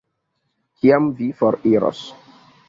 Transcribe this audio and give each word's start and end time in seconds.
Kiam 0.79 1.11
vi 1.19 1.29
foriros? 1.43 2.01